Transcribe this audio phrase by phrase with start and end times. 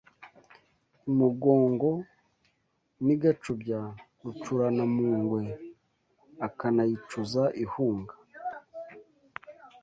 [1.07, 1.91] I Mugongo
[3.05, 3.81] n’i Gacubya,
[4.23, 5.41] Rucurana-mpungwe
[6.47, 8.13] akanayicuza ihunga